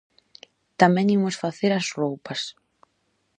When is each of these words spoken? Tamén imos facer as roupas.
Tamén 0.81 1.07
imos 1.17 1.39
facer 1.43 1.71
as 1.79 1.87
roupas. 1.99 2.41